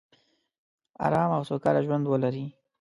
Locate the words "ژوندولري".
1.85-2.45